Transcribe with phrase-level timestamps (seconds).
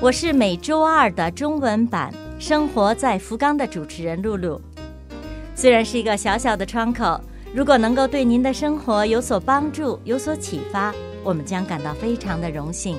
[0.00, 4.60] 我是每周二的中文版《生活在福冈》的主持人露露。
[5.56, 7.20] 虽然是一个小小的窗口，
[7.52, 10.94] 如果能够对您的生活有所帮助、有所启发，
[11.24, 12.96] 我们将感到非常的荣幸。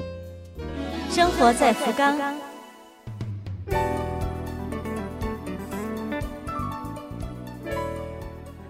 [1.10, 2.18] 生活在福冈。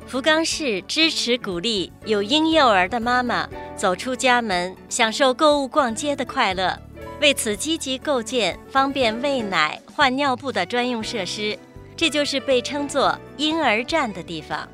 [0.06, 6.78] 福冈市支持鼓励有婴幼儿的妈妈走出家门，享受购物逛街的快乐。
[7.22, 11.58] 为此，积极构建方便喂奶、换尿布的专用设施，
[11.98, 14.66] 这就是被称作“婴儿站”的地方。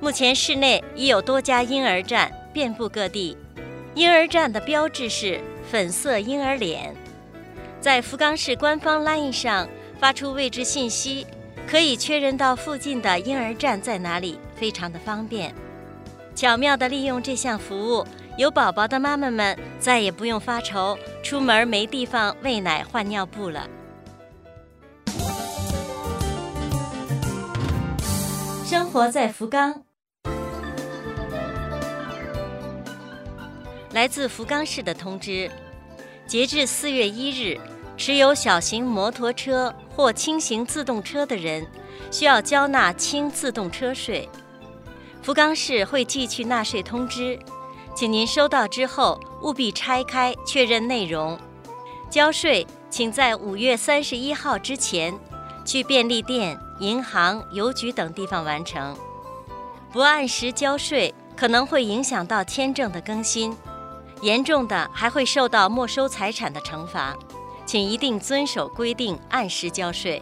[0.00, 3.36] 目前，市内已有多家婴儿站遍布各地。
[3.96, 6.94] 婴儿站的标志是粉色婴儿脸，
[7.80, 11.26] 在福冈市官方 LINE 上发出位置信息，
[11.66, 15.52] 可以确认到附近的婴儿站在哪里，非常的方便。
[16.36, 18.06] 巧妙地利用这项服务。
[18.36, 23.68] 有宝宝的妈妈们再也不用发愁出门没地方喂奶换尿布了。
[28.64, 29.84] 生活在福冈，
[33.92, 35.48] 来自福冈市的通知：
[36.26, 37.56] 截至四月一日，
[37.96, 41.64] 持有小型摩托车或轻型自动车的人
[42.10, 44.28] 需要交纳轻自动车税。
[45.22, 47.38] 福冈市会寄去纳税通知。
[47.94, 51.38] 请您收到之后务必拆开确认内容。
[52.10, 55.16] 交税，请在五月三十一号之前
[55.64, 58.96] 去便利店、银行、邮局等地方完成。
[59.92, 63.56] 不按时交税，可能会影响到签证的更新，
[64.22, 67.16] 严重的还会受到没收财产的惩罚。
[67.64, 70.20] 请一定遵守规定，按时交税。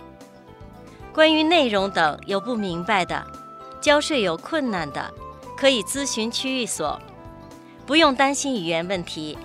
[1.12, 3.26] 关于内容等有不明白的，
[3.80, 5.12] 交税有困难的，
[5.56, 7.00] 可以咨询区域所。
[7.86, 9.36] 不用担心语言问题，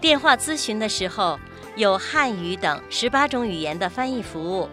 [0.00, 1.38] 电话咨询的时候
[1.76, 4.68] 有汉语等十八种语言的翻译服务。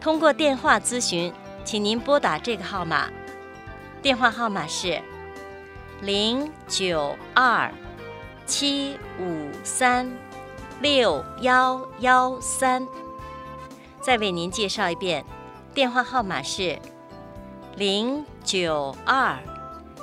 [0.00, 1.32] 通过电话咨询，
[1.64, 3.08] 请您拨打这个号码，
[4.02, 5.00] 电话号码是
[6.00, 7.72] 零九二
[8.44, 10.10] 七五三
[10.80, 12.86] 六幺幺三。
[14.00, 15.24] 再为您介绍一遍，
[15.74, 16.78] 电话号码是
[17.76, 19.38] 零九二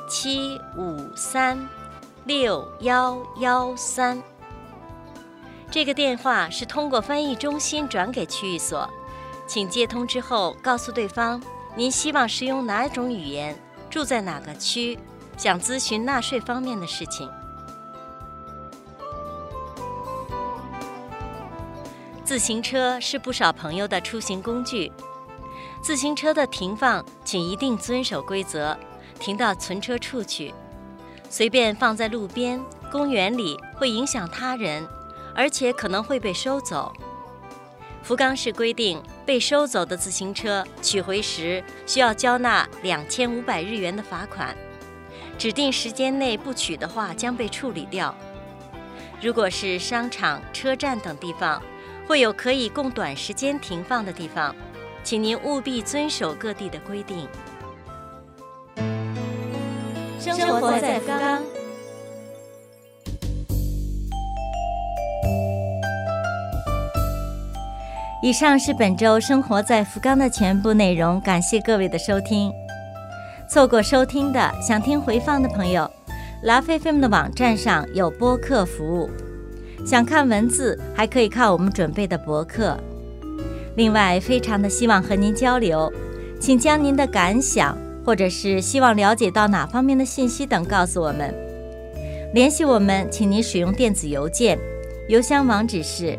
[0.07, 1.67] 七五三。
[2.27, 4.21] 六幺幺三，
[5.71, 8.85] 这个电话是通过翻译中心转给区域所，
[9.47, 11.41] 请接通之后告诉对方
[11.73, 13.57] 您希望使用哪种语言，
[13.89, 14.99] 住在哪个区，
[15.37, 17.31] 想咨询纳税方面的事情。
[22.25, 24.91] 自行车是不少朋友的出行工具，
[25.81, 28.77] 自行车的停放请一定遵守规则，
[29.17, 30.53] 停到存车处去。
[31.29, 32.59] 随便放在路边、
[32.91, 34.87] 公园里会影响他人，
[35.35, 36.91] 而且可能会被收走。
[38.01, 44.55] 福冈市规定，被收走的自行车取回时需要交纳两千五百日元的罚款，
[45.37, 48.15] 指定时间内不取的话将被处理掉。
[49.21, 51.61] 如果是商场、车站等地方，
[52.07, 54.55] 会有可以供短时间停放的地方，
[55.03, 57.27] 请您务必遵守各地的规定。
[60.33, 61.41] 生活在福冈。
[68.23, 72.51] 以上是本周生活在福冈的全部内容，感谢各位的收听。
[73.49, 75.89] 错过收听的，想听回放的朋友，
[76.43, 79.09] 拉菲菲们的网站上有播客服务。
[79.85, 82.77] 想看文字，还可以看我们准备的博客。
[83.75, 85.89] 另外，非常的希望和您交流，
[86.39, 87.77] 请将您的感想。
[88.07, 91.35] 或者是希望了解到哪方面的信息等，告诉我们。
[92.33, 94.57] 联系我们，请您使用电子邮件，
[95.09, 96.17] 邮箱网址是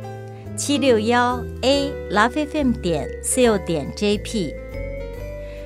[0.54, 4.52] 七六幺 a lovefm 点 co 点 jp。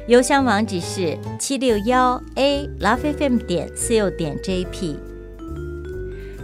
[0.07, 4.95] 邮箱网址是七六幺 a lovefm 点 co 点 jp。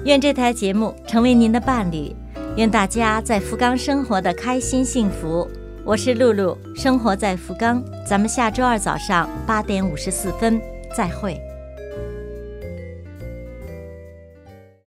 [0.05, 2.13] 愿这台节目成为您的伴侣，
[2.57, 5.49] 愿大家在福冈生活的开心幸福。
[5.89, 7.83] 我是露露，生活在福冈。
[8.07, 10.61] 咱们下周二早上八点五十四分
[10.95, 11.41] 再会。